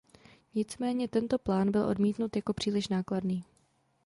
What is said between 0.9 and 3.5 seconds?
tento plán byl odmítnut jako příliš nákladný.